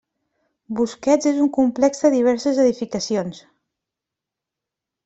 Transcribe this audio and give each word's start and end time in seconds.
Busquets 0.79 1.29
és 1.33 1.37
un 1.43 1.51
complex 1.59 2.01
de 2.07 2.13
diverses 2.17 2.63
edificacions. 2.65 3.47